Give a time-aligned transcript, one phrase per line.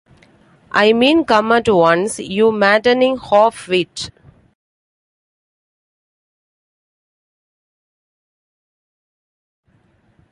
[0.71, 4.09] I mean come at once, you maddening half-wit.